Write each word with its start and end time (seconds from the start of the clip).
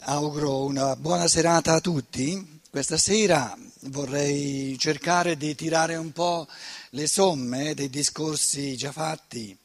Auguro 0.00 0.64
una 0.64 0.94
buona 0.94 1.26
serata 1.26 1.72
a 1.72 1.80
tutti. 1.80 2.60
Questa 2.70 2.98
sera 2.98 3.56
vorrei 3.84 4.76
cercare 4.78 5.38
di 5.38 5.54
tirare 5.54 5.96
un 5.96 6.12
po' 6.12 6.46
le 6.90 7.06
somme 7.06 7.74
dei 7.74 7.88
discorsi 7.88 8.76
già 8.76 8.92
fatti. 8.92 9.56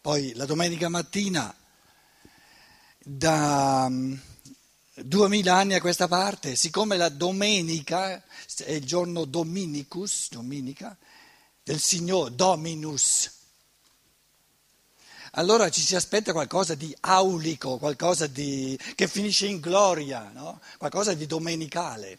Poi 0.00 0.32
la 0.34 0.46
domenica 0.46 0.88
mattina, 0.88 1.52
da 2.98 3.88
mm, 3.90 4.14
duemila 4.94 5.56
anni 5.56 5.74
a 5.74 5.80
questa 5.80 6.06
parte, 6.06 6.54
siccome 6.54 6.96
la 6.96 7.08
domenica 7.08 8.22
è 8.64 8.70
il 8.70 8.84
giorno 8.86 9.24
Dominicus, 9.24 10.28
dominica, 10.30 10.96
del 11.64 11.80
Signore, 11.80 12.34
Dominus, 12.34 13.37
allora 15.32 15.68
ci 15.70 15.80
si 15.80 15.94
aspetta 15.94 16.32
qualcosa 16.32 16.74
di 16.74 16.94
aulico, 17.00 17.78
qualcosa 17.78 18.26
di, 18.26 18.78
che 18.94 19.08
finisce 19.08 19.46
in 19.46 19.60
gloria, 19.60 20.30
no? 20.32 20.60
qualcosa 20.78 21.14
di 21.14 21.26
domenicale. 21.26 22.18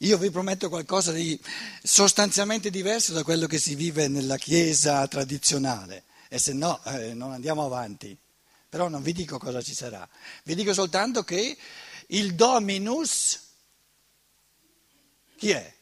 Io 0.00 0.18
vi 0.18 0.30
prometto 0.30 0.68
qualcosa 0.68 1.10
di 1.12 1.40
sostanzialmente 1.82 2.68
diverso 2.68 3.14
da 3.14 3.22
quello 3.22 3.46
che 3.46 3.58
si 3.58 3.74
vive 3.74 4.08
nella 4.08 4.36
Chiesa 4.36 5.06
tradizionale, 5.08 6.04
e 6.28 6.38
se 6.38 6.52
no 6.52 6.82
eh, 6.84 7.14
non 7.14 7.32
andiamo 7.32 7.64
avanti. 7.64 8.16
Però 8.68 8.88
non 8.88 9.02
vi 9.02 9.12
dico 9.12 9.38
cosa 9.38 9.62
ci 9.62 9.72
sarà, 9.72 10.06
vi 10.42 10.54
dico 10.54 10.74
soltanto 10.74 11.22
che 11.22 11.56
il 12.08 12.34
Dominus, 12.34 13.40
chi 15.36 15.50
è? 15.50 15.75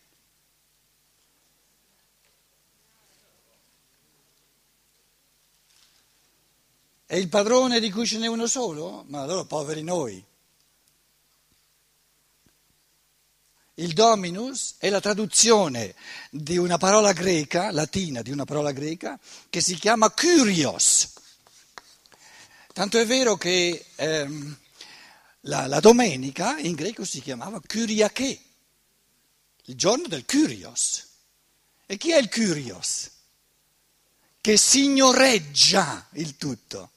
È 7.14 7.18
il 7.18 7.28
padrone 7.28 7.78
di 7.78 7.92
cui 7.92 8.09
ce 8.09 8.18
n'è 8.18 8.27
uno 8.27 8.48
solo? 8.48 9.04
Ma 9.06 9.23
allora 9.23 9.45
poveri 9.45 9.84
noi. 9.84 10.20
Il 13.74 13.93
dominus 13.93 14.74
è 14.79 14.90
la 14.90 14.98
traduzione 14.98 15.95
di 16.29 16.57
una 16.57 16.76
parola 16.76 17.12
greca, 17.12 17.70
latina, 17.70 18.20
di 18.20 18.32
una 18.32 18.45
parola 18.45 18.73
greca, 18.73 19.16
che 19.48 19.60
si 19.60 19.76
chiama 19.76 20.12
kyrios. 20.12 21.12
Tanto 22.73 22.98
è 22.98 23.07
vero 23.07 23.37
che 23.37 23.87
ehm, 23.95 24.59
la, 25.42 25.68
la, 25.68 25.79
domenica 25.79 26.59
in 26.59 26.74
greco 26.74 27.04
si 27.04 27.20
chiamava 27.20 27.60
kyriake, 27.60 28.40
il 29.66 29.76
giorno 29.76 30.09
del 30.09 30.24
kyrios. 30.24 31.07
E 31.87 31.96
chi 31.96 32.10
è 32.10 32.18
il 32.18 32.29
kyrios? 32.29 33.09
Che 34.40 34.57
signoreggia 34.57 36.09
il 36.15 36.37
tutto 36.37 36.88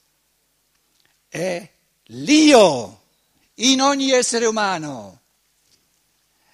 è 1.28 1.68
l'io 2.04 3.00
in 3.54 3.80
ogni 3.80 4.10
essere 4.10 4.46
umano. 4.46 5.20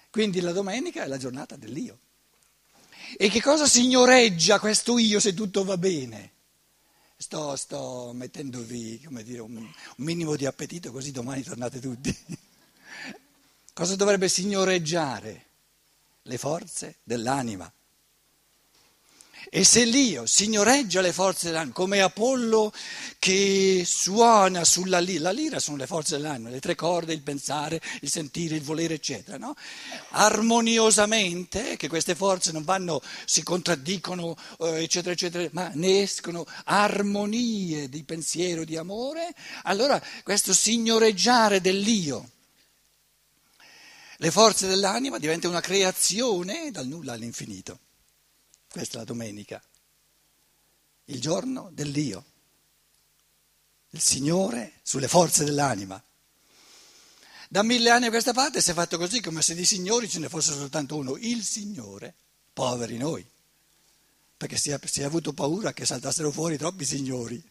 Quindi 0.09 0.39
la 0.39 0.51
domenica 0.51 1.03
è 1.03 1.07
la 1.07 1.17
giornata 1.17 1.55
dell'io. 1.55 1.99
E 3.17 3.29
che 3.29 3.41
cosa 3.41 3.67
signoreggia 3.67 4.59
questo 4.59 4.97
io 4.97 5.19
se 5.19 5.33
tutto 5.33 5.63
va 5.63 5.77
bene? 5.77 6.31
Sto, 7.17 7.55
sto 7.55 8.11
mettendovi 8.13 9.01
dire, 9.23 9.39
un, 9.39 9.55
un 9.55 9.73
minimo 9.95 10.35
di 10.35 10.45
appetito 10.45 10.91
così 10.91 11.11
domani 11.11 11.43
tornate 11.43 11.79
tutti. 11.79 12.15
cosa 13.73 13.95
dovrebbe 13.95 14.27
signoreggiare? 14.27 15.43
Le 16.23 16.37
forze 16.37 16.97
dell'anima. 17.03 17.71
E 19.55 19.63
se 19.63 19.85
l'io 19.85 20.25
signoreggia 20.25 20.99
le 20.99 21.13
forze 21.13 21.47
dell'anima, 21.47 21.73
come 21.73 22.01
Apollo 22.01 22.73
che 23.19 23.83
suona 23.85 24.65
sulla 24.65 24.99
lira, 24.99 25.21
la 25.21 25.31
lira 25.31 25.59
sono 25.59 25.77
le 25.77 25.87
forze 25.87 26.17
dell'anima, 26.17 26.49
le 26.49 26.59
tre 26.59 26.75
corde, 26.75 27.13
il 27.13 27.21
pensare, 27.21 27.79
il 28.01 28.11
sentire, 28.11 28.57
il 28.57 28.63
volere, 28.63 28.95
eccetera, 28.95 29.37
no? 29.37 29.55
armoniosamente, 30.09 31.77
che 31.77 31.87
queste 31.87 32.15
forze 32.15 32.51
non 32.51 32.65
vanno, 32.65 33.01
si 33.23 33.43
contraddicono, 33.43 34.35
eh, 34.59 34.83
eccetera, 34.83 35.13
eccetera, 35.13 35.47
ma 35.53 35.71
ne 35.73 36.01
escono 36.01 36.45
armonie 36.65 37.87
di 37.87 38.03
pensiero, 38.03 38.65
di 38.65 38.75
amore, 38.75 39.33
allora 39.63 40.03
questo 40.25 40.53
signoreggiare 40.53 41.61
dell'io, 41.61 42.29
le 44.17 44.31
forze 44.31 44.67
dell'anima 44.67 45.17
diventa 45.17 45.47
una 45.47 45.61
creazione 45.61 46.71
dal 46.71 46.87
nulla 46.87 47.13
all'infinito. 47.13 47.79
Questa 48.75 48.95
è 48.95 48.99
la 48.99 49.05
domenica, 49.05 49.63
il 51.05 51.21
giorno 51.21 51.69
dell'io, 51.71 52.25
il 53.91 54.01
Signore 54.01 54.81
sulle 54.83 55.07
forze 55.07 55.45
dell'anima. 55.45 56.03
Da 57.47 57.63
mille 57.63 57.89
anni 57.89 58.07
a 58.07 58.09
questa 58.09 58.33
parte 58.33 58.59
si 58.59 58.71
è 58.71 58.73
fatto 58.73 58.97
così 58.97 59.21
come 59.21 59.41
se 59.41 59.55
di 59.55 59.63
signori 59.63 60.09
ce 60.09 60.19
ne 60.19 60.27
fosse 60.27 60.51
soltanto 60.51 60.97
uno, 60.97 61.15
il 61.15 61.41
Signore, 61.45 62.13
poveri 62.51 62.97
noi, 62.97 63.25
perché 64.35 64.57
si 64.57 64.71
è, 64.71 64.79
si 64.83 64.99
è 64.99 65.05
avuto 65.05 65.31
paura 65.31 65.71
che 65.71 65.85
saltassero 65.85 66.29
fuori 66.29 66.57
troppi 66.57 66.83
signori. 66.83 67.41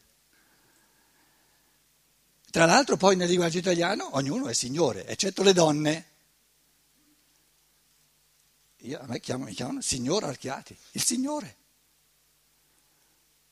Tra 2.50 2.66
l'altro 2.66 2.98
poi 2.98 3.16
nel 3.16 3.30
linguaggio 3.30 3.56
italiano 3.56 4.14
ognuno 4.14 4.48
è 4.48 4.52
signore, 4.52 5.06
eccetto 5.06 5.42
le 5.42 5.54
donne. 5.54 6.06
Io, 8.84 9.00
a 9.00 9.06
me 9.06 9.18
chiamano, 9.18 9.48
mi 9.48 9.54
chiamano 9.54 9.80
signor 9.80 10.24
Archiati, 10.24 10.76
il 10.92 11.02
Signore. 11.02 11.56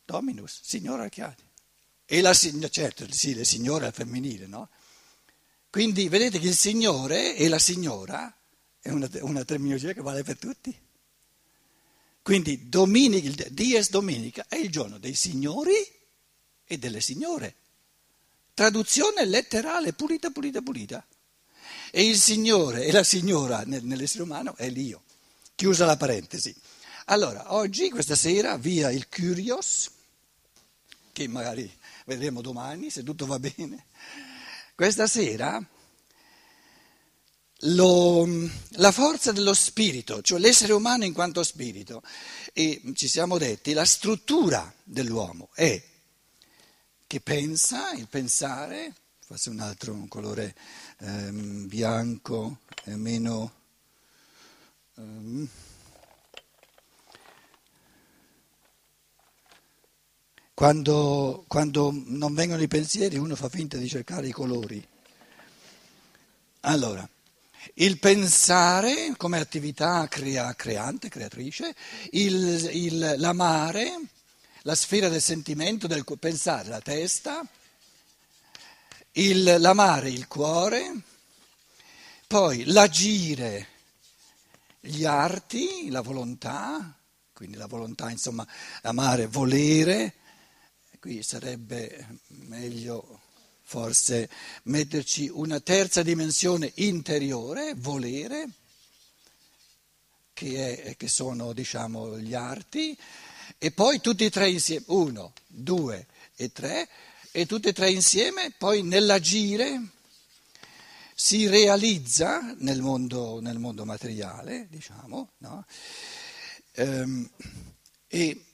Dominus, 0.04 0.60
signor 0.62 1.00
Archiati. 1.00 1.43
E 2.04 2.20
la 2.20 2.34
signora, 2.34 2.69
certo, 2.69 3.10
sì, 3.10 3.34
le 3.34 3.44
signore 3.44 3.87
al 3.87 3.94
femminile, 3.94 4.47
no? 4.47 4.69
Quindi 5.70 6.09
vedete 6.09 6.38
che 6.38 6.48
il 6.48 6.56
Signore 6.56 7.34
e 7.34 7.48
la 7.48 7.59
signora 7.59 8.34
è 8.78 8.91
una, 8.91 9.09
una 9.22 9.44
terminologia 9.44 9.94
che 9.94 10.03
vale 10.03 10.22
per 10.22 10.38
tutti. 10.38 10.78
Quindi 12.20 12.69
dominica, 12.69 13.26
il 13.26 13.53
Dies 13.53 13.88
Dominica 13.88 14.44
è 14.49 14.56
il 14.56 14.70
giorno 14.70 14.99
dei 14.99 15.14
signori 15.14 15.72
e 16.64 16.78
delle 16.78 17.00
signore. 17.00 17.54
Traduzione 18.53 19.25
letterale, 19.25 19.94
pulita, 19.94 20.31
pulita, 20.31 20.60
pulita. 20.60 21.06
E 21.91 22.06
il 22.06 22.19
Signore 22.19 22.84
e 22.84 22.93
la 22.93 23.03
signora 23.03 23.62
nell'essere 23.64 24.25
umano 24.25 24.54
è 24.56 24.69
l'io. 24.69 25.04
Chiusa 25.55 25.87
la 25.87 25.97
parentesi. 25.97 26.55
Allora, 27.07 27.55
oggi, 27.55 27.91
questa 27.91 28.15
sera, 28.15 28.57
via 28.57 28.91
il 28.91 29.09
Curios, 29.09 29.91
che 31.13 31.29
magari 31.29 31.71
vedremo 32.07 32.41
domani, 32.41 32.91
se 32.91 33.03
tutto 33.03 33.27
va 33.27 33.39
bene. 33.39 33.87
Questa 34.75 35.07
sera 35.07 35.65
lo, 37.65 38.27
la 38.71 38.91
forza 38.93 39.33
dello 39.33 39.55
spirito, 39.55 40.23
cioè 40.23 40.39
l'essere 40.39 40.73
umano 40.73 41.05
in 41.05 41.12
quanto 41.12 41.43
spirito, 41.43 42.03
e 42.53 42.83
ci 42.95 43.09
siamo 43.09 43.39
detti, 43.39 43.73
la 43.73 43.85
struttura 43.85 44.73
dell'uomo 44.83 45.51
è 45.55 45.91
che 47.07 47.21
pensa, 47.21 47.93
il 47.93 48.09
pensare, 48.09 48.95
forse 49.25 49.51
un 49.51 49.61
altro 49.61 49.93
un 49.93 50.09
colore 50.09 50.57
ehm, 51.01 51.69
bianco, 51.69 52.61
meno 52.87 53.61
Um, 54.95 55.49
quando, 60.55 61.45
quando 61.49 61.91
non 61.93 62.35
vengono 62.35 62.63
i 62.63 62.69
pensieri 62.69 63.17
uno 63.17 63.35
fa 63.35 63.49
finta 63.49 63.79
di 63.79 63.89
cercare 63.89 64.29
i 64.29 64.33
colori. 64.33 64.87
Allora, 66.61 67.09
il 67.75 67.99
pensare 67.99 69.15
come 69.17 69.39
attività 69.39 70.07
crea, 70.09 70.55
creante, 70.55 71.09
creatrice, 71.09 71.75
il, 72.11 72.71
il, 72.73 73.15
l'amare, 73.17 73.99
la 74.63 74.75
sfera 74.75 75.09
del 75.09 75.23
sentimento, 75.23 75.87
del 75.87 76.05
pensare, 76.19 76.69
la 76.69 76.81
testa, 76.81 77.45
il, 79.13 79.57
l'amare, 79.59 80.11
il 80.11 80.29
cuore, 80.29 81.03
poi 82.27 82.65
l'agire, 82.67 83.72
gli 84.84 85.05
arti, 85.05 85.90
la 85.90 86.00
volontà, 86.00 86.99
quindi 87.32 87.56
la 87.56 87.67
volontà, 87.67 88.11
insomma, 88.11 88.44
amare, 88.82 89.29
volere, 89.29 90.14
qui 90.99 91.23
sarebbe 91.23 92.19
meglio 92.26 93.20
forse 93.62 94.29
metterci 94.64 95.29
una 95.32 95.61
terza 95.61 96.02
dimensione 96.02 96.73
interiore, 96.76 97.75
volere, 97.76 98.49
che, 100.32 100.82
è, 100.82 100.96
che 100.96 101.08
sono 101.08 101.52
diciamo 101.52 102.19
gli 102.19 102.35
arti, 102.35 102.99
e 103.58 103.70
poi 103.70 104.00
tutti 104.00 104.25
e 104.25 104.31
tre 104.31 104.50
insieme, 104.50 104.85
uno, 104.88 105.32
due 105.46 106.08
e 106.35 106.50
tre, 106.50 106.88
e 107.31 107.46
tutti 107.46 107.69
e 107.69 107.73
tre 107.73 107.88
insieme, 107.88 108.52
poi 108.58 108.82
nell'agire 108.82 109.81
si 111.23 111.47
realizza 111.47 112.53
nel 112.59 112.83
mondo, 112.83 113.41
nel 113.41 113.61
mondo 113.61 113.85
materiale, 113.85 114.67
diciamo, 114.69 115.31
no? 115.39 115.65
ehm, 116.73 117.31
e 118.09 118.45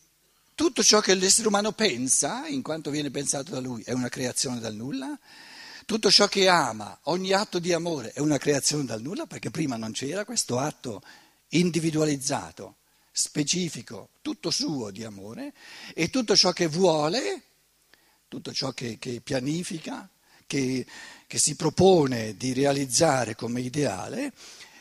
tutto 0.55 0.83
ciò 0.83 1.01
che 1.01 1.15
l'essere 1.15 1.49
umano 1.49 1.73
pensa, 1.73 2.47
in 2.47 2.61
quanto 2.61 2.91
viene 2.91 3.11
pensato 3.11 3.53
da 3.53 3.61
lui, 3.61 3.83
è 3.85 3.93
una 3.93 4.11
creazione 4.11 4.61
dal 4.61 4.75
nulla, 4.75 5.19
Tutto 5.87 6.11
ciò 6.11 6.27
che 6.29 6.47
ama, 6.49 6.99
ogni 7.05 7.33
atto 7.33 7.59
di 7.59 7.73
amore 7.73 8.13
è 8.13 8.21
una 8.21 8.37
creazione 8.37 8.85
dal 8.85 9.01
nulla 9.01 9.25
perché 9.25 9.49
prima 9.51 9.77
non 9.77 9.93
c'era 9.93 10.27
questo 10.27 10.59
atto 10.59 11.01
individualizzato, 11.49 12.77
specifico, 13.11 14.11
tutto 14.21 14.51
suo 14.51 14.91
di 14.91 15.05
amore 15.05 15.55
e 15.95 16.11
tutto 16.11 16.37
ciò 16.37 16.53
che 16.53 16.67
vuole, 16.67 17.45
tutto 18.29 18.53
ciò 18.53 18.73
che, 18.73 18.99
che 18.99 19.23
pianifica, 19.23 20.07
che, 20.49 20.85
che 21.29 21.39
si 21.39 21.55
propone 21.55 22.37
di 22.37 22.53
realizzare 22.53 23.37
come 23.37 23.61
ideale, 23.61 24.33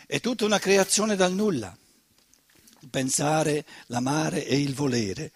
è 0.07 0.19
tutta 0.19 0.45
una 0.45 0.57
creazione 0.57 1.15
dal 1.15 1.33
nulla. 1.33 1.77
Il 2.79 2.89
pensare, 2.89 3.65
l'amare 3.87 4.47
e 4.47 4.59
il 4.59 4.73
volere. 4.73 5.31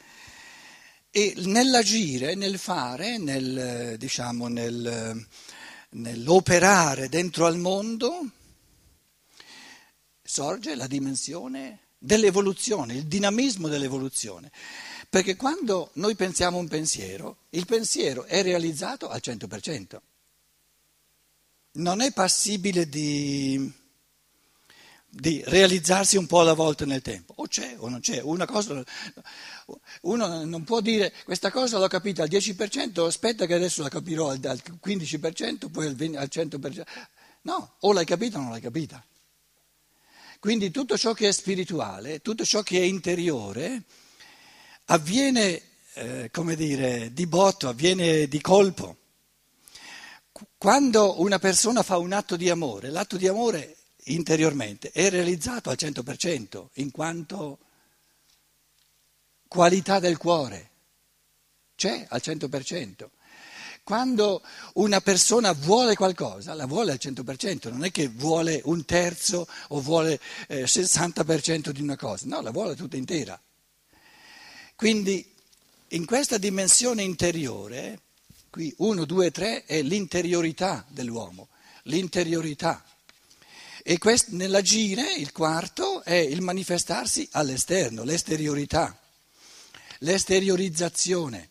E 1.12 1.34
nell'agire, 1.38 2.34
nel 2.36 2.58
fare, 2.58 3.18
nel, 3.18 3.98
diciamo, 4.00 4.48
nel, 4.48 5.28
nell'operare 5.90 7.10
dentro 7.10 7.46
al 7.46 7.58
mondo, 7.58 8.30
sorge 10.24 10.76
la 10.76 10.88
dimensione 10.88 11.80
dell'evoluzione, 11.98 12.94
il 12.94 13.06
dinamismo 13.06 13.68
dell'evoluzione. 13.68 14.50
Perché 15.10 15.36
quando 15.36 15.90
noi 15.96 16.16
pensiamo 16.16 16.58
un 16.58 16.70
pensiero, 16.70 17.40
il 17.50 17.66
pensiero 17.66 18.24
è 18.24 18.42
realizzato 18.42 19.10
al 19.10 19.20
100%. 19.22 20.00
Non 21.74 22.02
è 22.02 22.12
passibile 22.12 22.90
di, 22.90 23.72
di 25.08 25.44
realizzarsi 25.46 26.18
un 26.18 26.26
po' 26.26 26.42
alla 26.42 26.54
volta 26.54 26.86
nel 26.86 27.02
tempo. 27.02 27.34
O 27.38 27.48
c'è 27.48 27.76
o 27.78 27.90
non 27.90 28.00
c'è. 28.00 28.22
Una 28.22 28.46
cosa, 28.46 28.84
uno 30.02 30.46
non 30.46 30.64
può 30.64 30.82
dire 30.82 31.14
questa 31.24 31.52
cosa 31.52 31.78
l'ho 31.80 31.88
capita 31.88 32.24
al 32.24 32.30
10%, 32.30 33.06
aspetta 33.06 33.46
che 33.46 33.54
adesso 33.54 33.82
la 33.82 33.90
capirò 33.90 34.30
al 34.30 34.40
15%, 34.40 35.70
poi 35.72 35.88
al 35.88 35.96
100%. 35.96 36.84
No, 37.44 37.76
o 37.80 37.94
l'hai 37.94 38.06
capita 38.06 38.38
o 38.38 38.42
non 38.42 38.52
l'hai 38.52 38.62
capita. 38.62 39.04
Quindi 40.40 40.72
tutto 40.72 40.98
ciò 40.98 41.14
che 41.14 41.28
è 41.28 41.32
spirituale, 41.32 42.22
tutto 42.22 42.46
ciò 42.46 42.64
che 42.64 42.80
è 42.80 42.84
interiore, 42.84 43.84
avviene, 44.86 45.62
eh, 45.94 46.30
come 46.32 46.56
dire, 46.56 47.14
di 47.14 47.28
botto, 47.28 47.68
avviene 47.68 48.28
di 48.28 48.42
colpo. 48.42 49.01
Quando 50.58 51.22
una 51.22 51.40
persona 51.40 51.84
fa 51.84 51.98
un 51.98 52.14
atto 52.14 52.36
di 52.36 52.50
amore, 52.50 52.90
l'atto 52.90 53.18
di 53.18 53.28
amore 53.28 53.78
interiormente 54.06 54.92
è 54.92 55.10
realizzato 55.10 55.70
al 55.70 55.78
100% 55.80 56.68
in 56.76 56.92
quanto 56.92 57.60
qualità 59.48 60.00
del 60.00 60.18
cuore, 60.18 60.70
c'è 61.76 62.06
al 62.10 62.22
100%. 62.24 63.10
Quando 63.84 64.42
una 64.76 65.02
persona 65.02 65.52
vuole 65.54 65.96
qualcosa, 65.96 66.54
la 66.54 66.68
vuole 66.68 66.92
al 66.92 67.00
100%, 67.02 67.72
non 67.72 67.84
è 67.84 67.92
che 67.92 68.08
vuole 68.08 68.62
un 68.66 68.86
terzo 68.86 69.48
o 69.70 69.82
vuole 69.82 70.14
il 70.50 70.58
eh, 70.58 70.64
60% 70.64 71.72
di 71.72 71.82
una 71.82 71.98
cosa, 71.98 72.28
no, 72.28 72.42
la 72.42 72.52
vuole 72.52 72.76
tutta 72.76 72.96
intera. 72.96 73.40
Quindi 74.76 75.28
in 75.90 76.06
questa 76.06 76.38
dimensione 76.38 77.04
interiore, 77.04 78.00
qui 78.52 78.72
1, 78.78 79.06
2, 79.06 79.32
3 79.32 79.66
è 79.66 79.82
l'interiorità 79.82 80.86
dell'uomo, 80.90 81.48
l'interiorità. 81.84 82.86
E 83.82 83.98
quest, 83.98 84.28
nell'agire, 84.28 85.14
il 85.14 85.32
quarto, 85.32 86.04
è 86.04 86.14
il 86.14 86.42
manifestarsi 86.42 87.28
all'esterno, 87.32 88.04
l'esteriorità, 88.04 88.96
l'esteriorizzazione 90.00 91.50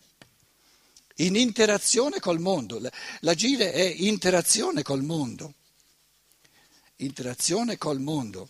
in 1.15 1.35
interazione 1.35 2.19
col 2.19 2.39
mondo. 2.39 2.81
L'agire 3.21 3.73
è 3.73 3.81
interazione 3.83 4.83
col 4.83 5.03
mondo. 5.03 5.53
Interazione 6.97 7.77
col 7.77 7.99
mondo. 7.99 8.49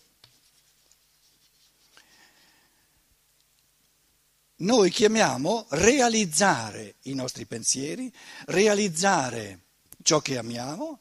Noi 4.61 4.91
chiamiamo 4.91 5.65
realizzare 5.69 6.95
i 7.03 7.15
nostri 7.15 7.45
pensieri, 7.45 8.13
realizzare 8.45 9.61
ciò 10.03 10.19
che 10.19 10.37
amiamo, 10.37 10.99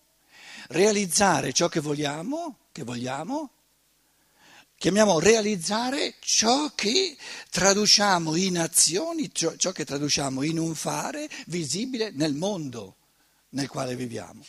realizzare 0.69 1.53
ciò 1.53 1.69
che 1.69 1.81
vogliamo, 1.81 2.57
che 2.73 2.85
vogliamo 2.85 3.53
chiamiamo 4.81 5.19
realizzare 5.19 6.15
ciò 6.21 6.73
che 6.75 7.15
traduciamo 7.51 8.35
in 8.35 8.59
azioni, 8.59 9.31
ciò, 9.31 9.55
ciò, 9.57 9.73
che 9.73 9.85
traduciamo 9.85 10.43
in 10.43 10.59
un 10.59 10.75
fare 10.75 11.29
visibile 11.49 12.11
nel 12.13 12.33
mondo 12.33 12.97
nel 13.51 13.69
quale 13.69 13.95
viviamo. 13.95 14.43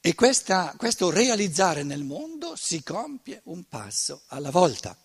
E 0.00 0.14
questa, 0.14 0.72
questo 0.78 1.10
realizzare 1.10 1.82
nel 1.82 2.04
mondo 2.04 2.56
si 2.56 2.82
compie 2.82 3.42
un 3.44 3.64
passo 3.64 4.22
alla 4.28 4.50
volta. 4.50 4.96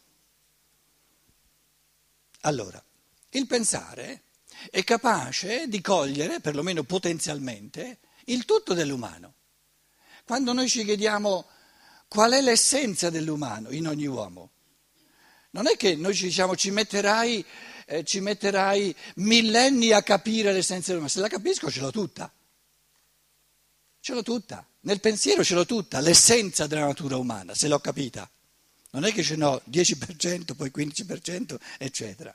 Allora, 2.46 2.82
il 3.30 3.48
pensare 3.48 4.22
è 4.70 4.84
capace 4.84 5.68
di 5.68 5.82
cogliere, 5.82 6.40
perlomeno 6.40 6.84
potenzialmente, 6.84 8.00
il 8.26 8.46
tutto 8.46 8.74
dell'umano. 8.74 9.34
Quando 10.24 10.54
noi 10.54 10.70
ci 10.70 10.84
chiediamo 10.84 11.46
Qual 12.08 12.32
è 12.32 12.42
l'essenza 12.42 13.10
dell'umano 13.10 13.72
in 13.72 13.88
ogni 13.88 14.06
uomo? 14.06 14.52
Non 15.52 15.68
è 15.68 15.76
che 15.76 15.96
noi 15.96 16.14
ci 16.14 16.26
diciamo 16.26 16.56
ci 16.56 16.72
metterai, 16.72 17.46
eh, 17.88 18.04
ci 18.04 18.20
metterai 18.20 18.96
millenni 19.16 19.92
a 19.92 20.04
capire 20.04 20.54
l'essenza 20.54 20.88
dell'umano, 20.88 21.12
se 21.12 21.20
la 21.20 21.28
capisco 21.28 21.70
ce 21.70 21.80
l'ho 21.82 21.92
tutta. 21.92 22.32
Ce 24.00 24.14
l'ho 24.14 24.24
tutta, 24.24 24.66
nel 24.82 25.00
pensiero 25.00 25.44
ce 25.44 25.56
l'ho 25.56 25.66
tutta, 25.66 26.00
l'essenza 26.00 26.68
della 26.68 26.86
natura 26.86 27.18
umana, 27.18 27.56
se 27.56 27.68
l'ho 27.68 27.80
capita. 27.80 28.30
Non 28.96 29.04
è 29.04 29.12
che 29.12 29.24
ce 29.24 29.36
n'ho 29.36 29.62
10%, 29.70 30.56
poi 30.56 30.72
15%, 30.74 31.58
eccetera. 31.78 32.34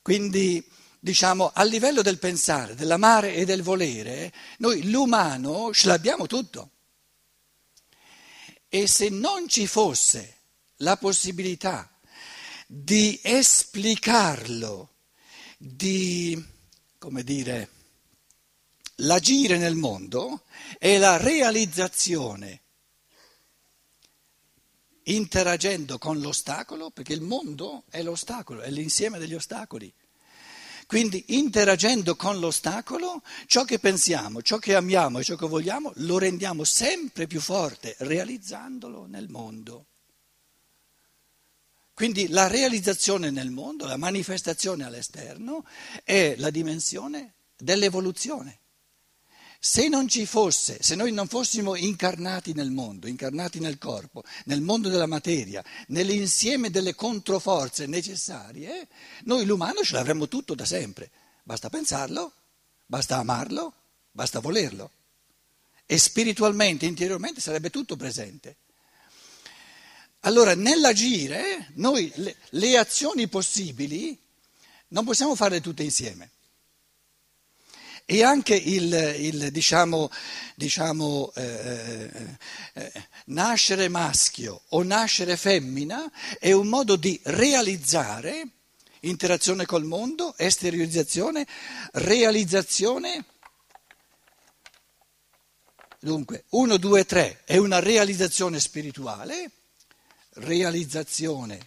Quindi, 0.00 0.66
diciamo, 0.98 1.50
a 1.52 1.62
livello 1.64 2.00
del 2.00 2.18
pensare, 2.18 2.74
dell'amare 2.74 3.34
e 3.34 3.44
del 3.44 3.60
volere, 3.60 4.32
noi 4.60 4.88
l'umano 4.88 5.70
ce 5.74 5.88
l'abbiamo 5.88 6.26
tutto. 6.26 6.70
E 8.70 8.86
se 8.86 9.10
non 9.10 9.50
ci 9.50 9.66
fosse 9.66 10.38
la 10.76 10.96
possibilità 10.96 11.94
di 12.66 13.20
esplicarlo, 13.22 14.94
di, 15.58 16.42
come 16.96 17.22
dire, 17.22 17.68
l'agire 18.96 19.58
nel 19.58 19.74
mondo 19.74 20.44
e 20.78 20.96
la 20.96 21.18
realizzazione 21.18 22.62
interagendo 25.04 25.98
con 25.98 26.20
l'ostacolo, 26.20 26.90
perché 26.90 27.12
il 27.12 27.20
mondo 27.20 27.84
è 27.90 28.02
l'ostacolo, 28.02 28.60
è 28.60 28.70
l'insieme 28.70 29.18
degli 29.18 29.34
ostacoli. 29.34 29.92
Quindi 30.86 31.24
interagendo 31.28 32.14
con 32.14 32.38
l'ostacolo, 32.38 33.22
ciò 33.46 33.64
che 33.64 33.78
pensiamo, 33.78 34.42
ciò 34.42 34.58
che 34.58 34.74
amiamo 34.74 35.18
e 35.18 35.24
ciò 35.24 35.34
che 35.34 35.46
vogliamo, 35.46 35.92
lo 35.96 36.18
rendiamo 36.18 36.64
sempre 36.64 37.26
più 37.26 37.40
forte, 37.40 37.96
realizzandolo 38.00 39.06
nel 39.06 39.28
mondo. 39.28 39.86
Quindi 41.94 42.28
la 42.28 42.48
realizzazione 42.48 43.30
nel 43.30 43.50
mondo, 43.50 43.86
la 43.86 43.96
manifestazione 43.96 44.84
all'esterno, 44.84 45.64
è 46.02 46.34
la 46.38 46.50
dimensione 46.50 47.34
dell'evoluzione. 47.56 48.58
Se 49.66 49.88
non 49.88 50.08
ci 50.08 50.26
fosse, 50.26 50.76
se 50.82 50.94
noi 50.94 51.10
non 51.10 51.26
fossimo 51.26 51.74
incarnati 51.74 52.52
nel 52.52 52.70
mondo, 52.70 53.06
incarnati 53.06 53.60
nel 53.60 53.78
corpo, 53.78 54.22
nel 54.44 54.60
mondo 54.60 54.90
della 54.90 55.06
materia, 55.06 55.64
nell'insieme 55.86 56.68
delle 56.68 56.94
controforze 56.94 57.86
necessarie, 57.86 58.88
noi 59.22 59.46
l'umano 59.46 59.82
ce 59.82 59.94
l'avremmo 59.94 60.28
tutto 60.28 60.54
da 60.54 60.66
sempre. 60.66 61.10
Basta 61.42 61.70
pensarlo, 61.70 62.32
basta 62.84 63.16
amarlo, 63.16 63.72
basta 64.10 64.38
volerlo. 64.40 64.90
E 65.86 65.96
spiritualmente, 65.96 66.84
interiormente 66.84 67.40
sarebbe 67.40 67.70
tutto 67.70 67.96
presente. 67.96 68.56
Allora, 70.20 70.54
nell'agire, 70.54 71.70
noi 71.76 72.12
le, 72.16 72.36
le 72.50 72.76
azioni 72.76 73.28
possibili 73.28 74.16
non 74.88 75.06
possiamo 75.06 75.34
farle 75.34 75.62
tutte 75.62 75.82
insieme. 75.82 76.32
E 78.06 78.22
anche 78.22 78.54
il, 78.54 78.92
il 79.18 79.50
diciamo, 79.50 80.10
diciamo 80.56 81.32
eh, 81.36 82.10
eh, 82.12 82.36
eh, 82.74 82.92
nascere 83.26 83.88
maschio 83.88 84.62
o 84.68 84.82
nascere 84.82 85.38
femmina 85.38 86.10
è 86.38 86.52
un 86.52 86.66
modo 86.66 86.96
di 86.96 87.18
realizzare 87.24 88.48
interazione 89.00 89.64
col 89.64 89.84
mondo, 89.84 90.34
esteriorizzazione, 90.36 91.46
realizzazione. 91.92 93.24
Dunque, 95.98 96.44
1, 96.50 96.76
2, 96.76 97.04
3 97.06 97.42
è 97.44 97.56
una 97.56 97.78
realizzazione 97.78 98.60
spirituale, 98.60 99.50
realizzazione 100.34 101.58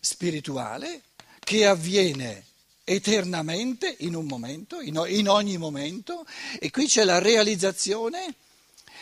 spirituale 0.00 1.02
che 1.40 1.66
avviene 1.66 2.44
eternamente 2.88 3.96
in 4.00 4.14
un 4.14 4.24
momento, 4.24 4.80
in, 4.80 5.28
ogni 5.28 5.58
momento, 5.58 6.24
e 6.58 6.70
qui 6.70 6.86
c'è 6.86 7.04
la 7.04 7.18
realizzazione 7.18 8.34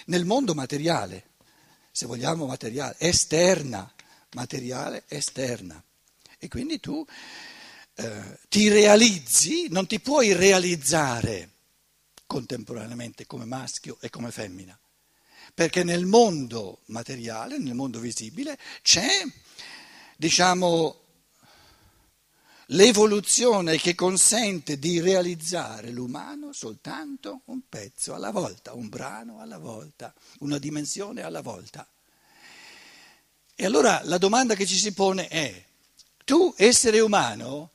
nel 0.07 0.25
mondo 0.25 0.55
materiale, 0.55 1.31
se 1.93 2.07
vogliamo 2.07 2.47
materiale, 2.47 2.97
esterna, 2.99 3.91
materiale 4.33 5.05
esterna. 5.07 5.81
E 6.39 6.49
quindi 6.49 6.81
tu 6.81 7.07
eh, 7.95 8.39
ti 8.49 8.69
realizzi, 8.69 9.69
non 9.71 9.87
ti 9.87 10.01
puoi 10.01 10.33
realizzare 10.33 11.51
contemporaneamente 12.27 13.25
come 13.27 13.45
maschio 13.45 13.99
e 14.01 14.11
come 14.11 14.33
femmina, 14.33 14.77
perché 15.55 15.85
nel 15.85 16.07
mondo 16.07 16.81
materiale, 16.87 17.57
nel 17.59 17.75
mondo 17.75 18.01
visibile, 18.01 18.59
c'è, 18.83 19.25
diciamo, 20.17 21.06
l'evoluzione 22.71 23.77
che 23.79 23.95
consente 23.95 24.79
di 24.79 25.01
realizzare 25.01 25.91
l'umano 25.91 26.53
soltanto 26.53 27.43
un 27.47 27.61
pezzo 27.69 28.15
alla 28.15 28.31
volta, 28.31 28.75
un 28.75 28.89
brano 28.89 29.41
alla 29.41 29.59
volta, 29.59 30.13
una 30.41 30.59
dimensione 30.59 31.23
alla 31.23 31.43
volta. 31.43 31.87
E 33.55 33.65
allora 33.65 34.01
la 34.05 34.19
domanda 34.19 34.55
che 34.55 34.67
ci 34.67 34.77
si 34.77 34.93
pone 34.93 35.29
è, 35.29 35.65
tu 36.25 36.53
essere 36.57 37.01
umano, 37.01 37.71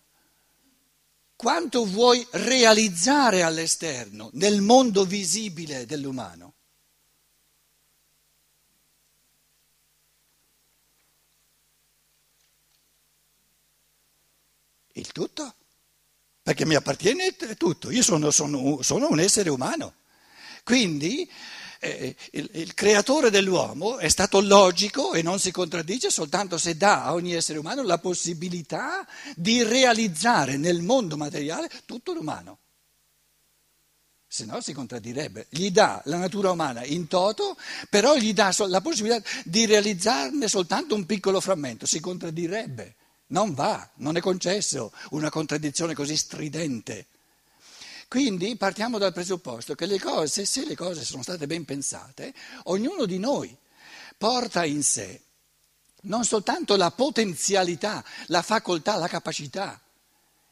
quanto 1.36 1.86
vuoi 1.86 2.26
realizzare 2.32 3.42
all'esterno, 3.42 4.30
nel 4.34 4.62
mondo 4.62 5.06
visibile 5.06 5.86
dell'umano? 5.86 6.54
Il 14.94 15.12
tutto? 15.12 15.56
Perché 16.42 16.66
mi 16.66 16.76
appartiene 16.76 17.36
tutto, 17.58 17.92
io 17.92 18.02
sono, 18.02 18.32
sono, 18.32 18.82
sono 18.82 19.10
un 19.10 19.20
essere 19.20 19.50
umano. 19.50 19.94
Quindi 20.64 21.30
eh, 21.80 22.16
il, 22.32 22.50
il, 22.54 22.74
creatore 22.74 23.30
dell'uomo 23.30 23.98
è 23.98 24.08
stato 24.08 24.40
logico 24.42 25.14
e 25.14 25.22
non 25.22 25.40
si 25.40 25.52
contraddice 25.52 26.12
soltanto 26.12 26.58
se 26.58 26.78
dà 26.78 27.06
a 27.06 27.14
ogni 27.14 27.34
essere 27.34 27.58
umano 27.58 27.82
la 27.82 27.98
possibilità 27.98 29.06
di 29.36 29.64
realizzare 29.64 30.58
nel 30.58 30.82
mondo 30.82 31.18
materiale 31.18 31.70
tutto 31.86 32.14
l'umano. 32.14 32.60
Se 34.28 34.46
no 34.46 34.62
si 34.62 34.72
contraddirebbe. 34.72 35.48
Gli 35.50 35.72
dà 35.72 36.02
la 36.06 36.18
natura 36.18 36.52
umana 36.52 36.86
in 36.86 37.08
toto, 37.08 37.58
però 37.90 38.16
gli 38.16 38.32
dà 38.34 38.56
la 38.68 38.80
possibilità 38.80 39.22
di 39.44 39.66
realizzarne 39.66 40.48
soltanto 40.48 40.96
un 40.96 41.06
piccolo 41.06 41.42
frammento. 41.42 41.86
Si 41.86 42.00
contraddirebbe. 42.00 42.96
Non 43.32 43.54
va, 43.54 43.90
non 43.96 44.16
è 44.16 44.22
concesso 44.22 44.92
una 45.12 45.30
contraddizione 45.30 45.94
così 45.94 46.16
stridente. 46.16 47.08
Quindi 48.08 48.56
partiamo 48.58 48.98
dal 48.98 49.14
presupposto 49.14 49.74
che 49.74 49.86
le 49.86 50.00
cose, 50.00 50.46
se 50.46 50.66
le 50.66 50.76
cose 50.76 51.04
sono 51.04 51.24
state 51.24 51.48
ben 51.48 51.64
pensate, 51.64 52.34
ognuno 52.64 53.06
di 53.06 53.20
noi 53.20 53.56
porta 54.18 54.66
in 54.66 54.84
sé 54.84 55.22
non 56.02 56.24
soltanto 56.24 56.76
la 56.76 56.92
potenzialità, 56.92 58.04
la 58.28 58.42
facoltà, 58.42 58.96
la 58.96 59.08
capacità 59.08 59.80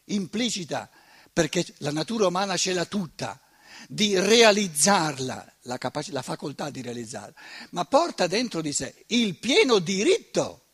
implicita, 0.05 0.89
perché 1.31 1.65
la 1.77 1.91
natura 1.91 2.27
umana 2.27 2.57
ce 2.57 2.73
l'ha 2.73 2.85
tutta, 2.85 3.39
di 3.87 4.19
realizzarla, 4.19 5.53
la, 5.61 5.77
capac- 5.77 6.09
la 6.09 6.21
facoltà 6.21 6.69
di 6.69 6.81
realizzarla, 6.81 7.33
ma 7.71 7.85
porta 7.85 8.27
dentro 8.27 8.61
di 8.61 8.73
sé 8.73 9.05
il 9.07 9.37
pieno 9.37 9.79
diritto 9.79 10.65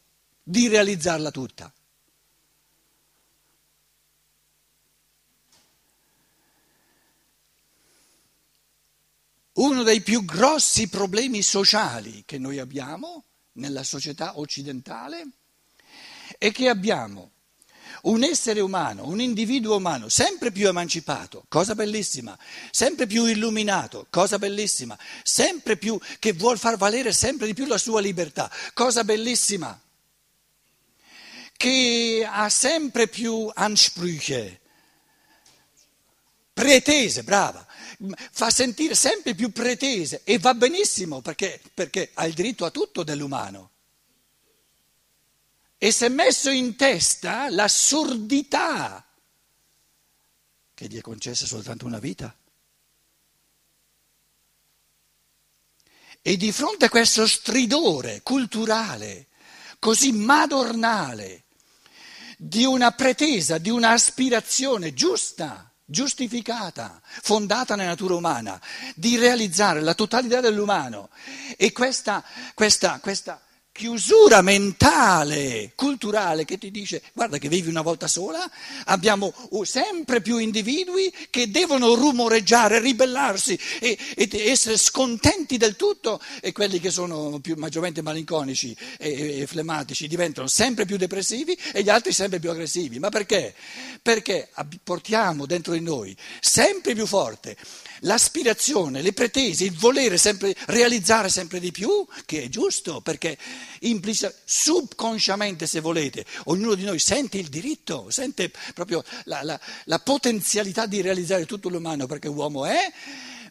di 0.41 0.67
realizzarla 0.67 1.31
tutta. 1.31 1.71
Uno 9.55 9.83
dei 9.83 10.01
più 10.01 10.25
grossi 10.25 10.89
problemi 10.89 11.41
sociali 11.41 12.23
che 12.25 12.37
noi 12.37 12.59
abbiamo 12.59 13.23
nella 13.53 13.83
società 13.83 14.37
occidentale 14.37 15.27
è 16.37 16.51
che 16.51 16.67
abbiamo 16.67 17.31
un 18.03 18.23
essere 18.23 18.59
umano, 18.59 19.07
un 19.07 19.21
individuo 19.21 19.77
umano 19.77 20.09
sempre 20.09 20.51
più 20.51 20.67
emancipato, 20.67 21.45
cosa 21.47 21.73
bellissima, 21.73 22.37
sempre 22.69 23.07
più 23.07 23.25
illuminato, 23.25 24.07
cosa 24.09 24.37
bellissima, 24.37 24.97
sempre 25.23 25.77
più 25.77 25.97
che 26.19 26.33
vuol 26.33 26.59
far 26.59 26.75
valere 26.75 27.13
sempre 27.13 27.47
di 27.47 27.53
più 27.53 27.65
la 27.65 27.77
sua 27.77 28.01
libertà, 28.01 28.51
cosa 28.73 29.05
bellissima, 29.05 29.79
che 31.55 32.27
ha 32.29 32.49
sempre 32.49 33.07
più 33.07 33.49
Ansprüche, 33.55 34.59
pretese, 36.55 37.23
brava, 37.23 37.67
fa 38.31 38.49
sentire 38.49 38.95
sempre 38.95 39.35
più 39.35 39.51
pretese 39.51 40.21
e 40.23 40.39
va 40.39 40.53
benissimo 40.53 41.19
perché, 41.19 41.61
perché 41.73 42.11
ha 42.13 42.25
il 42.25 42.33
diritto 42.33 42.63
a 42.63 42.71
tutto 42.71 43.03
dell'umano. 43.03 43.71
E 45.77 45.91
si 45.91 46.05
è 46.05 46.09
messo 46.09 46.49
in 46.49 46.77
testa 46.77 47.49
l'assurdità 47.49 49.05
che 50.73 50.87
gli 50.87 50.97
è 50.97 51.01
concessa 51.01 51.45
soltanto 51.45 51.85
una 51.85 51.99
vita. 51.99 52.33
E 56.21 56.37
di 56.37 56.51
fronte 56.53 56.85
a 56.85 56.89
questo 56.89 57.27
stridore 57.27 58.21
culturale 58.23 59.27
così 59.77 60.13
madornale 60.13 61.43
di 62.37 62.63
una 62.63 62.91
pretesa, 62.91 63.57
di 63.57 63.69
un'aspirazione 63.69 64.93
giusta, 64.93 65.74
giustificata, 65.85 66.99
fondata 67.21 67.75
nella 67.75 67.89
natura 67.89 68.15
umana, 68.15 68.59
di 68.95 69.17
realizzare 69.17 69.81
la 69.81 69.93
totalità 69.93 70.41
dell'umano. 70.41 71.09
E 71.55 71.71
questa, 71.71 72.23
questa, 72.53 72.99
questa 72.99 73.39
chiusura 73.75 74.41
mentale, 74.41 75.73
culturale 75.75 76.45
che 76.45 76.57
ti 76.57 76.71
dice 76.71 77.01
guarda 77.11 77.37
che 77.37 77.49
vivi 77.49 77.67
una 77.67 77.81
volta 77.81 78.07
sola, 78.07 78.49
abbiamo 78.85 79.33
sempre 79.63 80.21
più 80.21 80.37
individui 80.37 81.13
che 81.29 81.51
devono 81.51 81.93
rumoreggiare, 81.93 82.79
ribellarsi 82.79 83.59
e, 83.81 83.97
e 84.15 84.29
essere 84.49 84.77
scontenti 84.77 85.57
del 85.57 85.75
tutto 85.75 86.21
e 86.39 86.53
quelli 86.53 86.79
che 86.79 86.89
sono 86.89 87.39
più 87.41 87.55
maggiormente 87.57 88.01
malinconici 88.01 88.73
e, 88.97 89.41
e 89.41 89.45
flematici 89.45 90.07
diventano 90.07 90.47
sempre 90.47 90.85
più 90.85 90.95
depressivi 90.95 91.59
e 91.73 91.83
gli 91.83 91.89
altri 91.89 92.13
sempre 92.13 92.39
più 92.39 92.51
aggressivi. 92.51 92.97
Ma 92.99 93.09
perché? 93.09 93.53
Perché 94.01 94.51
portiamo 94.85 95.45
dentro 95.45 95.73
di 95.73 95.81
noi 95.81 96.15
sempre 96.39 96.93
più 96.93 97.05
forte 97.05 97.57
l'aspirazione, 97.99 99.01
le 99.01 99.13
pretese, 99.13 99.65
il 99.65 99.73
volere 99.73 100.17
sempre 100.17 100.55
realizzare 100.67 101.29
sempre 101.29 101.59
di 101.59 101.71
più, 101.71 102.05
che 102.25 102.43
è 102.43 102.49
giusto, 102.49 103.01
perché 103.01 103.37
implica, 103.81 104.33
subconsciamente, 104.43 105.67
se 105.67 105.79
volete, 105.79 106.25
ognuno 106.45 106.75
di 106.75 106.83
noi 106.83 106.99
sente 106.99 107.37
il 107.37 107.47
diritto, 107.47 108.07
sente 108.09 108.51
proprio 108.73 109.03
la, 109.25 109.43
la, 109.43 109.59
la 109.85 109.99
potenzialità 109.99 110.85
di 110.85 111.01
realizzare 111.01 111.45
tutto 111.45 111.69
l'umano 111.69 112.05
perché 112.05 112.27
uomo 112.27 112.65
è, 112.65 112.91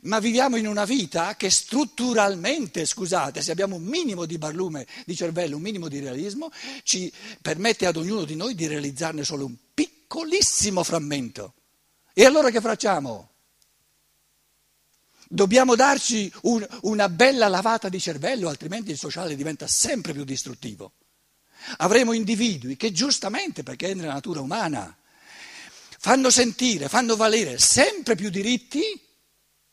ma 0.03 0.19
viviamo 0.19 0.57
in 0.57 0.67
una 0.67 0.85
vita 0.85 1.35
che 1.37 1.51
strutturalmente, 1.51 2.85
scusate, 2.85 3.41
se 3.41 3.51
abbiamo 3.53 3.77
un 3.77 3.85
minimo 3.85 4.27
di 4.27 4.39
barlume 4.39 4.87
di 5.07 5.17
cervello, 5.17 5.57
un 5.57 5.63
minimo 5.63 5.89
di 5.89 6.01
realismo, 6.01 6.51
ci 6.83 7.11
permette 7.41 7.87
ad 7.87 7.97
ognuno 7.97 8.25
di 8.25 8.37
noi 8.37 8.55
di 8.55 8.67
realizzarne 8.67 9.25
solo 9.25 9.47
un 9.47 9.57
piccolissimo 9.73 10.83
frammento. 10.83 11.55
E 12.13 12.25
allora 12.25 12.51
che 12.51 12.61
facciamo? 12.61 13.34
Dobbiamo 15.35 15.75
darci 15.75 16.33
un, 16.43 16.65
una 16.83 17.09
bella 17.09 17.49
lavata 17.49 17.89
di 17.89 17.99
cervello, 17.99 18.49
altrimenti 18.49 18.93
il 18.93 18.97
sociale 18.97 19.35
diventa 19.35 19.67
sempre 19.67 20.13
più 20.13 20.23
distruttivo. 20.23 20.93
Avremo 21.79 22.13
individui 22.13 22.77
che 22.77 22.93
giustamente, 22.93 23.65
perché 23.65 23.91
è 23.91 23.95
nella 23.95 24.13
natura 24.13 24.41
umana, 24.41 24.97
fanno 25.99 26.31
sentire, 26.31 26.89
fanno 26.89 27.17
valere 27.17 27.59
sempre 27.59 28.15
più 28.15 28.31
diritti 28.31 28.81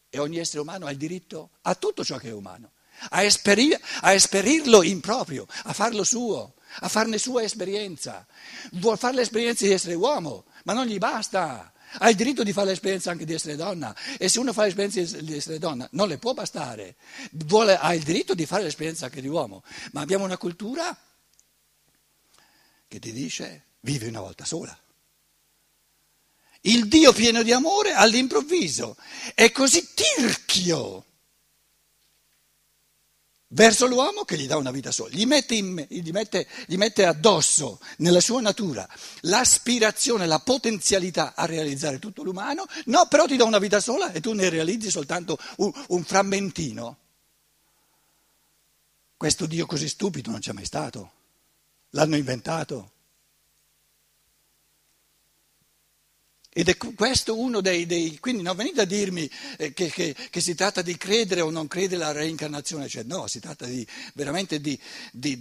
e 0.10 0.18
ogni 0.18 0.40
essere 0.40 0.62
umano 0.62 0.88
ha 0.88 0.92
il 0.92 0.98
diritto 0.98 1.52
a 1.62 1.76
tutto 1.76 2.04
ciò 2.04 2.18
che 2.18 2.30
è 2.30 2.34
umano, 2.34 2.72
a, 3.10 3.22
esperir, 3.22 3.80
a 4.00 4.14
esperirlo 4.14 4.82
in 4.82 5.00
proprio, 5.00 5.46
a 5.66 5.74
farlo 5.74 6.04
suo, 6.04 6.56
a 6.80 6.88
farne 6.88 7.20
sua 7.20 7.44
esperienza. 7.44 8.26
Vuol 8.72 8.98
fare 8.98 9.14
l'esperienza 9.14 9.64
di 9.64 9.74
essere 9.74 9.94
uomo, 9.94 10.46
ma 10.64 10.74
non 10.74 10.88
gli 10.88 10.98
basta. 10.98 11.72
Ha 12.00 12.10
il 12.10 12.16
diritto 12.16 12.44
di 12.44 12.54
fare 12.54 12.68
l'esperienza 12.68 13.12
anche 13.12 13.26
di 13.26 13.34
essere 13.34 13.56
donna. 13.56 13.96
E 14.18 14.30
se 14.30 14.40
uno 14.40 14.54
fa 14.54 14.64
l'esperienza 14.64 15.20
di 15.20 15.36
essere 15.36 15.60
donna 15.60 15.88
non 15.92 16.08
le 16.08 16.18
può 16.18 16.34
bastare, 16.34 16.96
Vuole, 17.32 17.78
ha 17.78 17.94
il 17.94 18.04
diritto 18.04 18.34
di 18.34 18.46
fare 18.46 18.64
l'esperienza 18.64 19.06
anche 19.06 19.22
di 19.22 19.28
uomo, 19.28 19.64
ma 19.92 20.02
abbiamo 20.02 20.24
una 20.24 20.38
cultura 20.38 20.98
che 22.88 23.00
ti 23.00 23.12
dice 23.12 23.66
vivi 23.82 24.08
una 24.08 24.22
volta 24.22 24.46
sola. 24.46 24.78
Il 26.62 26.88
Dio 26.88 27.12
pieno 27.12 27.42
di 27.42 27.52
amore 27.52 27.94
all'improvviso 27.94 28.96
è 29.34 29.52
così 29.52 29.94
tirchio 29.94 31.06
verso 33.54 33.88
l'uomo 33.88 34.24
che 34.24 34.38
gli 34.38 34.48
dà 34.48 34.58
una 34.58 34.72
vita 34.72 34.92
sola, 34.92 35.10
gli 35.14 35.26
mette, 35.26 35.56
in, 35.56 35.86
gli, 35.90 36.12
mette, 36.12 36.48
gli 36.68 36.76
mette, 36.76 37.06
addosso 37.06 37.80
nella 37.98 38.20
sua 38.20 38.42
natura 38.42 38.88
l'aspirazione, 39.22 40.28
la 40.28 40.40
potenzialità 40.40 41.34
a 41.36 41.46
realizzare 41.46 42.00
tutto 42.00 42.24
l'umano, 42.24 42.66
no, 42.86 43.08
però 43.10 43.26
ti 43.26 43.38
dà 43.38 43.44
una 43.44 43.60
vita 43.60 43.80
sola 43.80 44.12
e 44.12 44.20
tu 44.22 44.34
ne 44.34 44.50
realizzi 44.50 44.90
soltanto 44.90 45.38
un, 45.58 45.72
un 45.88 46.04
frammentino. 46.04 46.98
Questo 49.18 49.46
Dio 49.46 49.66
così 49.66 49.88
stupido 49.88 50.32
non 50.32 50.40
c'è 50.40 50.52
mai 50.52 50.66
stato, 50.66 51.12
l'hanno 51.92 52.16
inventato. 52.16 52.92
Ed 56.54 56.68
è 56.68 56.76
questo 56.76 57.40
uno 57.40 57.62
dei, 57.62 57.86
dei, 57.86 58.20
quindi 58.20 58.42
non 58.44 58.58
venite 58.58 58.82
a 58.82 58.86
dirmi 58.86 59.30
eh, 59.58 59.72
che, 59.74 59.90
che, 59.90 60.14
che, 60.30 60.42
si 60.42 60.54
tratta 60.54 60.82
di 60.82 60.98
credere 60.98 61.40
o 61.40 61.50
non 61.50 61.68
credere 61.68 62.04
alla 62.04 62.12
reincarnazione, 62.12 62.90
cioè 62.90 63.04
no, 63.04 63.26
si 63.28 63.40
tratta 63.40 63.66
di, 63.66 63.88
veramente 64.16 64.60
di, 64.60 64.78
di, 65.12 65.40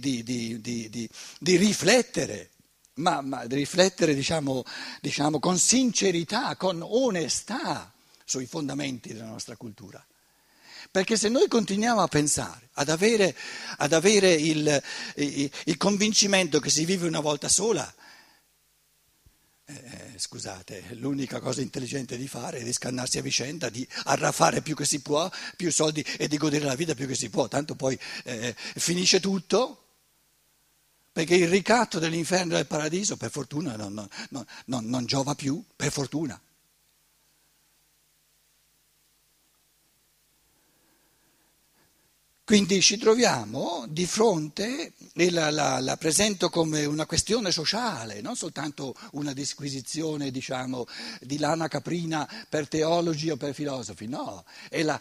di 1.37 1.57
riflettere, 1.57 2.51
ma, 2.95 3.19
ma 3.19 3.43
riflettere 3.43 4.15
diciamo, 4.15 4.63
diciamo, 5.01 5.39
con 5.39 5.59
sincerità, 5.59 6.55
con 6.55 6.81
onestà 6.81 7.91
sui 8.23 8.45
fondamenti 8.45 9.11
della 9.11 9.25
nostra 9.25 9.57
cultura. 9.57 10.01
Perché 10.89 11.17
se 11.17 11.27
noi 11.27 11.49
continuiamo 11.49 12.01
a 12.01 12.07
pensare, 12.07 12.69
ad 12.73 12.87
avere, 12.87 13.35
ad 13.77 13.91
avere 13.91 14.31
il, 14.31 14.81
il, 15.15 15.51
il 15.65 15.77
convincimento 15.77 16.61
che 16.61 16.69
si 16.69 16.85
vive 16.85 17.05
una 17.05 17.19
volta 17.19 17.49
sola, 17.49 17.93
scusate, 20.21 20.89
l'unica 20.91 21.39
cosa 21.39 21.61
intelligente 21.61 22.15
di 22.15 22.27
fare 22.27 22.59
è 22.59 22.63
di 22.63 22.71
scannarsi 22.71 23.17
a 23.17 23.23
vicenda, 23.23 23.69
di 23.69 23.85
arraffare 24.03 24.61
più 24.61 24.75
che 24.75 24.85
si 24.85 25.01
può, 25.01 25.27
più 25.57 25.71
soldi 25.71 26.05
e 26.19 26.27
di 26.27 26.37
godere 26.37 26.65
la 26.65 26.75
vita 26.75 26.93
più 26.93 27.07
che 27.07 27.15
si 27.15 27.31
può, 27.31 27.47
tanto 27.47 27.73
poi 27.73 27.97
eh, 28.25 28.55
finisce 28.55 29.19
tutto. 29.19 29.77
Perché 31.11 31.35
il 31.35 31.49
ricatto 31.49 31.97
dell'inferno 31.97 32.53
e 32.53 32.57
del 32.57 32.67
paradiso, 32.67 33.17
per 33.17 33.31
fortuna, 33.31 33.75
non, 33.75 34.07
non, 34.29 34.45
non, 34.65 34.85
non 34.85 35.05
giova 35.05 35.33
più, 35.33 35.61
per 35.75 35.91
fortuna. 35.91 36.39
Quindi 42.45 42.81
ci 42.81 42.97
troviamo 42.97 43.85
di 43.89 44.05
fronte, 44.05 44.93
la, 45.29 45.49
la, 45.49 45.79
la, 45.79 45.97
presento 45.97 46.49
come 46.49 46.85
una 46.85 47.05
questione 47.05 47.51
sociale, 47.51 48.21
non 48.21 48.35
soltanto 48.35 48.95
una 49.11 49.33
disquisizione 49.33 50.31
diciamo, 50.31 50.85
di 51.19 51.37
lana 51.37 51.67
caprina 51.67 52.27
per 52.49 52.67
teologi 52.67 53.29
o 53.29 53.37
per 53.37 53.53
filosofi, 53.53 54.07
no, 54.07 54.43
è 54.69 54.81
la, 54.83 54.99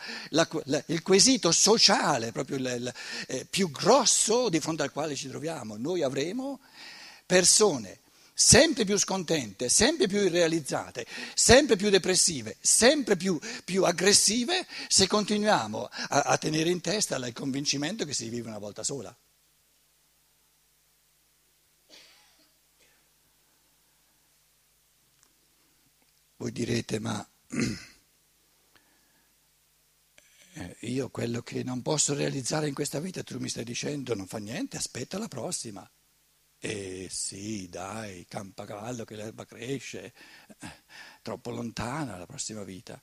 il 0.86 1.02
quesito 1.02 1.52
sociale 1.52 2.32
proprio 2.32 2.56
il, 2.58 2.92
eh, 3.28 3.46
più 3.48 3.70
grosso 3.70 4.48
di 4.48 4.60
fronte 4.60 4.82
al 4.82 4.92
quale 4.92 5.14
ci 5.14 5.28
troviamo. 5.28 5.76
Noi 5.76 6.02
avremo 6.02 6.60
persone 7.26 8.00
sempre 8.40 8.84
più 8.84 8.96
scontente, 8.96 9.68
sempre 9.68 10.06
più 10.06 10.18
irrealizzate, 10.18 11.06
sempre 11.34 11.76
più 11.76 11.90
depressive, 11.90 12.56
sempre 12.58 13.16
più, 13.16 13.38
più 13.64 13.84
aggressive, 13.84 14.66
se 14.88 15.06
continuiamo 15.06 15.88
a, 16.08 16.20
a 16.22 16.38
tenere 16.38 16.70
in 16.70 16.80
testa 16.80 17.16
il 17.16 17.32
convincimento 17.34 18.06
che 18.06 18.14
si 18.14 18.30
vive 18.30 18.48
una 18.48 18.58
volta 18.58 18.82
sola. 18.82 19.14
Voi 26.40 26.52
direte, 26.52 26.98
ma 27.00 27.22
eh, 30.54 30.76
io 30.80 31.10
quello 31.10 31.42
che 31.42 31.62
non 31.62 31.82
posso 31.82 32.14
realizzare 32.14 32.66
in 32.66 32.72
questa 32.72 32.98
vita, 32.98 33.22
tu 33.22 33.38
mi 33.38 33.50
stai 33.50 33.62
dicendo, 33.62 34.14
non 34.14 34.26
fa 34.26 34.38
niente, 34.38 34.78
aspetta 34.78 35.18
la 35.18 35.28
prossima. 35.28 35.86
E 36.58 37.08
sì, 37.10 37.68
dai, 37.68 38.24
campa 38.26 38.64
cavallo 38.64 39.04
che 39.04 39.16
l'erba 39.16 39.44
cresce, 39.44 40.14
eh, 40.60 40.82
troppo 41.20 41.50
lontana 41.50 42.16
la 42.16 42.24
prossima 42.24 42.64
vita. 42.64 42.98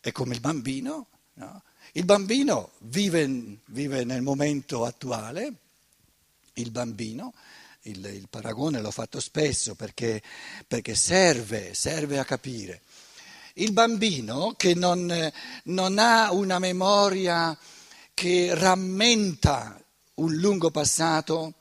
È 0.00 0.10
come 0.10 0.34
il 0.34 0.40
bambino, 0.40 1.06
no? 1.34 1.62
Il 1.92 2.04
bambino 2.04 2.72
vive, 2.78 3.60
vive, 3.66 4.02
nel 4.02 4.22
momento 4.22 4.84
attuale, 4.84 5.52
il 6.54 6.72
bambino, 6.72 7.32
il, 7.88 8.04
il 8.04 8.28
paragone 8.28 8.80
l'ho 8.80 8.90
fatto 8.90 9.20
spesso 9.20 9.74
perché, 9.74 10.22
perché 10.66 10.94
serve, 10.94 11.74
serve, 11.74 12.18
a 12.18 12.24
capire. 12.24 12.82
Il 13.54 13.72
bambino 13.72 14.54
che 14.56 14.74
non, 14.74 15.32
non 15.64 15.98
ha 15.98 16.32
una 16.32 16.58
memoria 16.58 17.56
che 18.14 18.54
rammenta 18.54 19.80
un 20.14 20.34
lungo 20.34 20.70
passato, 20.70 21.54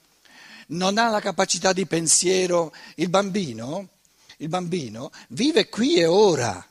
non 0.68 0.98
ha 0.98 1.10
la 1.10 1.22
capacità 1.22 1.74
di 1.74 1.86
pensiero, 1.86 2.74
il 2.96 3.10
bambino, 3.10 3.90
il 4.38 4.50
bambino 4.50 5.12
vive 5.30 5.70
qui 5.70 5.96
e 5.96 6.06
ora. 6.06 6.66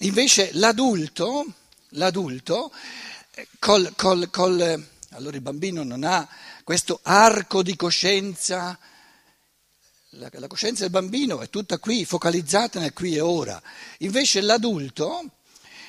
Invece 0.00 0.50
l'adulto, 0.54 1.46
l'adulto 1.90 2.70
col, 3.58 3.92
col, 3.96 4.28
col, 4.30 4.88
allora 5.10 5.36
il 5.36 5.42
bambino 5.42 5.82
non 5.82 6.04
ha 6.04 6.28
questo 6.66 6.98
arco 7.04 7.62
di 7.62 7.76
coscienza, 7.76 8.76
la, 10.08 10.28
la 10.32 10.48
coscienza 10.48 10.82
del 10.82 10.90
bambino 10.90 11.40
è 11.40 11.48
tutta 11.48 11.78
qui, 11.78 12.04
focalizzata 12.04 12.80
nel 12.80 12.92
qui 12.92 13.14
e 13.14 13.20
ora. 13.20 13.62
Invece 13.98 14.40
l'adulto 14.40 15.30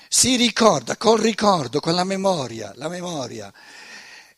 si 0.08 0.36
ricorda 0.36 0.96
col 0.96 1.20
ricordo, 1.20 1.80
con 1.80 1.96
la 1.96 2.04
memoria, 2.04 2.74
la 2.76 2.90
memoria, 2.90 3.52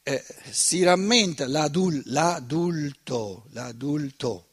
eh, 0.02 0.24
si 0.50 0.82
rammenta 0.82 1.46
l'adul, 1.46 2.02
l'adulto, 2.06 3.48
l'adulto. 3.52 4.48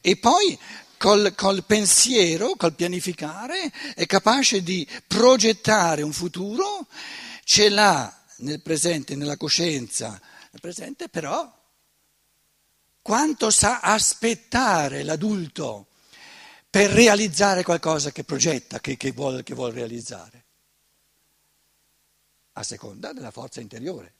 E 0.00 0.16
poi 0.16 0.58
col, 0.96 1.32
col 1.36 1.62
pensiero, 1.62 2.56
col 2.56 2.74
pianificare, 2.74 3.72
è 3.94 4.04
capace 4.06 4.64
di 4.64 4.84
progettare 5.06 6.02
un 6.02 6.12
futuro, 6.12 6.88
ce 7.44 7.68
l'ha 7.68 8.12
nel 8.38 8.60
presente, 8.62 9.14
nella 9.14 9.36
coscienza, 9.36 10.20
nel 10.54 10.60
presente, 10.60 11.08
però 11.08 11.52
quanto 13.02 13.50
sa 13.50 13.80
aspettare 13.80 15.02
l'adulto 15.02 15.88
per 16.70 16.90
realizzare 16.90 17.64
qualcosa 17.64 18.12
che 18.12 18.22
progetta, 18.22 18.80
che, 18.80 18.96
che, 18.96 19.10
vuole, 19.10 19.42
che 19.42 19.54
vuole 19.54 19.74
realizzare, 19.74 20.44
a 22.52 22.62
seconda 22.62 23.12
della 23.12 23.32
forza 23.32 23.60
interiore. 23.60 24.12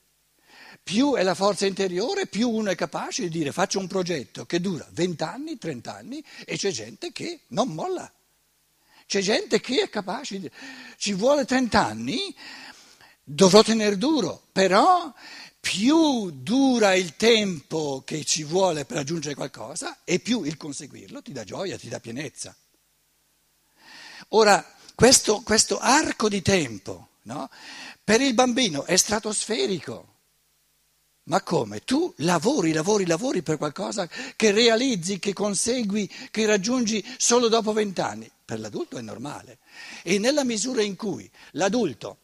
Più 0.83 1.14
è 1.14 1.23
la 1.23 1.35
forza 1.35 1.66
interiore, 1.66 2.27
più 2.27 2.51
uno 2.51 2.70
è 2.70 2.75
capace 2.75 3.23
di 3.23 3.29
dire 3.29 3.53
faccio 3.53 3.79
un 3.79 3.87
progetto 3.87 4.44
che 4.44 4.61
dura 4.61 4.87
20 4.90 5.23
anni, 5.23 5.57
30 5.57 5.94
anni 5.94 6.25
e 6.44 6.57
c'è 6.57 6.73
gente 6.73 7.12
che 7.12 7.42
non 7.49 7.68
molla. 7.68 8.12
C'è 9.07 9.20
gente 9.20 9.61
che 9.61 9.83
è 9.83 9.88
capace 9.88 10.35
di 10.35 10.40
dire 10.40 10.55
ci 10.97 11.12
vuole 11.12 11.44
30 11.44 11.85
anni, 11.85 12.35
dovrò 13.23 13.62
tenere 13.62 13.97
duro, 13.97 14.47
però 14.53 15.12
più 15.64 16.31
dura 16.31 16.94
il 16.94 17.16
tempo 17.16 18.03
che 18.05 18.22
ci 18.24 18.44
vuole 18.44 18.85
per 18.85 18.98
raggiungere 18.98 19.35
qualcosa 19.35 20.00
e 20.05 20.18
più 20.18 20.44
il 20.44 20.59
conseguirlo 20.59 21.22
ti 21.22 21.33
dà 21.33 21.42
gioia, 21.42 21.79
ti 21.79 21.88
dà 21.88 22.00
pienezza. 22.00 22.55
Ora, 24.29 24.62
questo, 24.94 25.40
questo 25.40 25.79
arco 25.79 26.29
di 26.29 26.42
tempo 26.42 27.09
no, 27.22 27.48
per 28.05 28.20
il 28.20 28.35
bambino 28.35 28.85
è 28.85 28.94
stratosferico. 28.96 30.12
Ma 31.24 31.40
come? 31.40 31.83
Tu 31.83 32.12
lavori, 32.18 32.72
lavori, 32.72 33.07
lavori 33.07 33.42
per 33.42 33.57
qualcosa 33.57 34.07
che 34.37 34.50
realizzi, 34.50 35.18
che 35.18 35.33
consegui, 35.33 36.07
che 36.31 36.44
raggiungi 36.44 37.03
solo 37.16 37.48
dopo 37.48 37.72
vent'anni. 37.72 38.31
Per 38.44 38.61
l'adulto 38.61 38.98
è 38.98 39.00
normale. 39.00 39.61
E 40.03 40.18
nella 40.18 40.44
misura 40.44 40.83
in 40.83 40.94
cui 40.94 41.29
l'adulto 41.53 42.18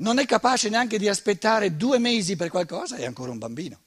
non 0.00 0.18
è 0.18 0.26
capace 0.26 0.68
neanche 0.68 0.98
di 0.98 1.08
aspettare 1.08 1.76
due 1.76 1.98
mesi 1.98 2.36
per 2.36 2.50
qualcosa, 2.50 2.96
è 2.96 3.04
ancora 3.04 3.30
un 3.30 3.38
bambino. 3.38 3.80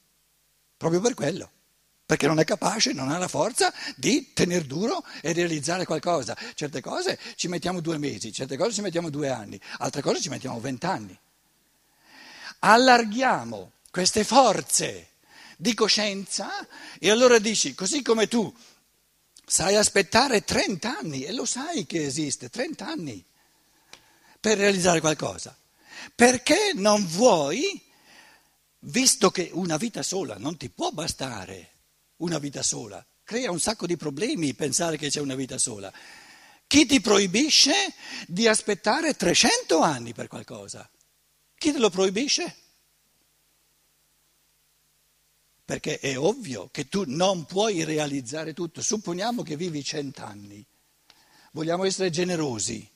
Proprio 0.77 0.99
per 0.99 1.13
quello. 1.13 1.49
Perché 2.05 2.27
non 2.27 2.39
è 2.39 2.43
capace, 2.43 2.91
non 2.91 3.09
ha 3.09 3.17
la 3.17 3.27
forza 3.27 3.73
di 3.95 4.33
tenere 4.33 4.65
duro 4.65 5.03
e 5.21 5.33
realizzare 5.33 5.85
qualcosa. 5.85 6.37
Certe 6.53 6.81
cose 6.81 7.17
ci 7.35 7.47
mettiamo 7.47 7.79
due 7.79 7.97
mesi, 7.97 8.31
certe 8.31 8.57
cose 8.57 8.73
ci 8.73 8.81
mettiamo 8.81 9.09
due 9.09 9.29
anni, 9.29 9.59
altre 9.79 10.01
cose 10.01 10.19
ci 10.19 10.29
mettiamo 10.29 10.59
vent'anni. 10.59 11.17
Allarghiamo 12.59 13.71
queste 13.89 14.23
forze 14.23 15.07
di 15.57 15.73
coscienza 15.73 16.67
e 16.99 17.09
allora 17.09 17.39
dici, 17.39 17.73
così 17.73 18.01
come 18.01 18.27
tu 18.27 18.53
sai 19.45 19.75
aspettare 19.75 20.43
30 20.43 20.97
anni, 20.97 21.23
e 21.23 21.31
lo 21.31 21.45
sai 21.45 21.85
che 21.85 22.05
esiste, 22.05 22.49
30 22.49 22.85
anni 22.85 23.23
per 24.39 24.57
realizzare 24.57 24.99
qualcosa. 24.99 25.55
Perché 26.15 26.71
non 26.73 27.05
vuoi, 27.05 27.81
visto 28.79 29.31
che 29.31 29.49
una 29.53 29.77
vita 29.77 30.03
sola 30.03 30.37
non 30.37 30.57
ti 30.57 30.69
può 30.69 30.91
bastare, 30.91 31.71
una 32.17 32.39
vita 32.39 32.63
sola, 32.63 33.05
crea 33.23 33.51
un 33.51 33.59
sacco 33.59 33.85
di 33.85 33.97
problemi 33.97 34.53
pensare 34.53 34.97
che 34.97 35.09
c'è 35.09 35.19
una 35.19 35.35
vita 35.35 35.57
sola, 35.57 35.91
Chi 36.73 36.87
ti 36.87 37.01
proibisce 37.01 37.93
di 38.27 38.47
aspettare 38.47 39.15
300 39.15 39.79
anni 39.81 40.11
per 40.11 40.27
qualcosa? 40.27 40.89
Chi 41.55 41.71
te 41.71 41.77
lo 41.77 41.91
proibisce? 41.91 42.55
Perché 45.63 45.99
è 45.99 46.17
ovvio 46.17 46.69
che 46.71 46.89
tu 46.89 47.03
non 47.05 47.45
puoi 47.45 47.83
realizzare 47.83 48.53
tutto. 48.53 48.81
Supponiamo 48.81 49.43
che 49.43 49.55
vivi 49.55 49.83
cent'anni. 49.83 50.65
Vogliamo 51.51 51.83
essere 51.83 52.09
generosi. 52.09 52.89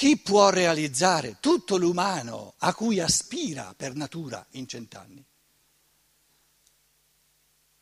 Chi 0.00 0.16
può 0.16 0.48
realizzare 0.48 1.36
tutto 1.40 1.76
l'umano 1.76 2.54
a 2.60 2.72
cui 2.72 3.00
aspira 3.00 3.74
per 3.76 3.94
natura 3.94 4.42
in 4.52 4.66
cent'anni? 4.66 5.22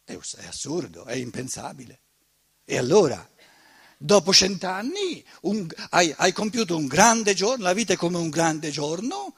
È 0.02 0.18
assurdo, 0.44 1.04
è 1.04 1.14
impensabile. 1.14 2.00
E 2.64 2.76
allora, 2.76 3.24
dopo 3.96 4.32
cent'anni, 4.32 5.24
hai, 5.90 6.12
hai 6.16 6.32
compiuto 6.32 6.76
un 6.76 6.88
grande 6.88 7.34
giorno, 7.34 7.62
la 7.62 7.72
vita 7.72 7.92
è 7.92 7.96
come 7.96 8.16
un 8.16 8.30
grande 8.30 8.70
giorno, 8.72 9.36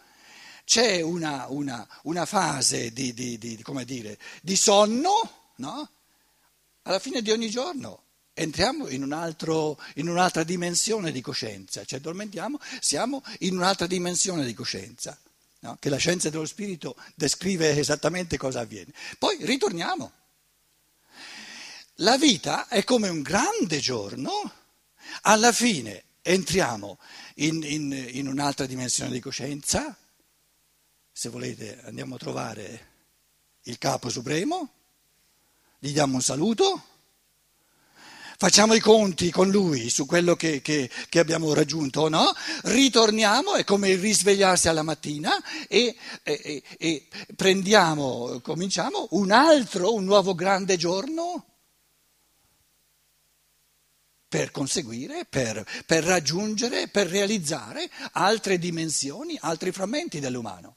c'è 0.65 1.03
una, 1.03 1.49
una, 1.51 1.87
una 2.05 2.25
fase 2.25 2.95
di, 2.95 3.13
di, 3.13 3.37
di, 3.37 3.63
dire, 3.85 4.19
di, 4.41 4.57
sonno, 4.57 5.51
no? 5.57 5.91
alla 6.85 6.99
fine 6.99 7.21
di 7.21 7.31
ogni 7.31 7.51
giorno 7.51 8.05
entriamo 8.41 8.89
in, 8.89 9.03
un 9.03 9.13
altro, 9.13 9.79
in, 9.97 10.09
un'altra 10.09 10.45
dimensione 10.45 11.13
di 11.13 11.21
coscienza, 11.21 11.85
ci 11.85 11.95
addormentiamo, 11.95 12.59
siamo 12.81 13.23
in 13.41 13.57
un'altra 13.57 13.87
dimensione 13.87 14.45
di 14.47 14.55
coscienza, 14.55 15.19
no? 15.61 15.77
che 15.79 15.91
la 15.91 15.99
scienza 15.99 16.31
dello 16.31 16.47
spirito 16.47 16.97
descrive 17.15 17.77
esattamente 17.77 18.39
cosa 18.39 18.61
avviene. 18.61 18.93
Poi 19.19 19.37
ritorniamo. 19.45 20.13
La 21.97 22.17
vita 22.17 22.67
è 22.69 22.83
come 22.83 23.09
un 23.09 23.21
grande 23.21 23.79
giorno, 23.79 24.53
alla 25.23 25.53
fine 25.53 26.05
entriamo 26.23 26.99
in, 27.37 27.63
in, 27.63 28.09
in 28.13 28.27
un'altra 28.27 28.65
dimensione 28.65 29.11
di 29.11 29.21
coscienza, 29.21 29.95
se 31.13 31.29
volete 31.29 31.83
andiamo 31.85 32.15
a 32.15 32.19
trovare 32.19 32.89
il 33.65 33.77
capo 33.77 34.09
supremo, 34.09 34.73
gli 35.79 35.93
diamo 35.93 36.15
un 36.15 36.23
saluto, 36.23 36.85
facciamo 38.41 38.73
i 38.73 38.81
conti 38.81 39.31
con 39.31 39.51
lui 39.51 39.91
su 39.91 40.07
quello 40.07 40.35
che, 40.35 40.63
che, 40.63 40.89
che 41.11 41.19
abbiamo 41.19 41.53
raggiunto 41.53 42.01
o 42.01 42.09
no, 42.09 42.33
ritorniamo, 42.63 43.53
è 43.53 43.65
come 43.65 43.95
risvegliarsi 43.97 44.67
alla 44.67 44.83
mattina 44.83 45.31
e, 45.69 45.95
e, 46.23 46.63
e 46.79 47.07
prendiamo, 47.37 48.41
cominciamo 48.43 49.09
un 49.11 49.31
altro, 49.31 49.93
un 49.93 50.05
nuovo 50.05 50.35
grande 50.35 50.79
giorno 50.79 51.45
per 54.27 54.51
conseguire, 54.53 55.27
per, 55.29 55.63
per 55.85 56.03
raggiungere, 56.03 56.89
per 56.89 57.09
realizzare 57.09 57.91
altre 58.13 58.57
dimensioni, 58.57 59.37
altri 59.39 59.71
frammenti 59.71 60.19
dell'umano. 60.19 60.77